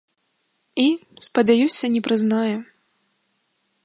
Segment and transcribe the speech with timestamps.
[0.83, 0.85] І,
[1.27, 2.55] спадзяюся, не прызнае.